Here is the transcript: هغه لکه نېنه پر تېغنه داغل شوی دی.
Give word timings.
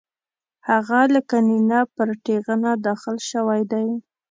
هغه 0.69 0.99
لکه 1.15 1.35
نېنه 1.47 1.81
پر 1.95 2.09
تېغنه 2.25 2.71
داغل 2.85 3.17
شوی 3.29 3.61
دی. 3.71 3.87